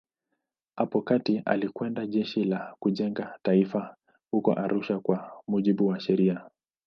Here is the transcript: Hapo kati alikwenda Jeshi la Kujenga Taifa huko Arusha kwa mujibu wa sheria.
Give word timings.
Hapo 0.75 1.01
kati 1.01 1.41
alikwenda 1.45 2.05
Jeshi 2.07 2.43
la 2.43 2.75
Kujenga 2.79 3.39
Taifa 3.41 3.95
huko 4.31 4.53
Arusha 4.53 4.99
kwa 4.99 5.41
mujibu 5.47 5.87
wa 5.87 5.99
sheria. 5.99 6.49